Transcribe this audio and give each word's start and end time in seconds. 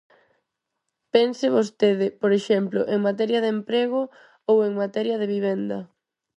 Pense 1.13 1.45
vostede, 1.57 2.07
por 2.21 2.31
exemplo, 2.39 2.79
en 2.93 2.99
materia 3.09 3.39
de 3.41 3.49
emprego 3.57 4.01
ou 4.49 4.57
en 4.67 4.73
materia 4.83 5.15
de 5.21 5.27
vivenda. 5.35 5.79